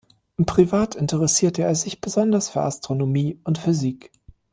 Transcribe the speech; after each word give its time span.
Privat 0.47 0.95
interessierte 0.95 1.61
er 1.61 1.75
sich 1.75 2.01
besonders 2.01 2.49
für 2.49 2.61
Astronomie 2.61 3.39
und 3.43 3.59
Physik. 3.59 4.11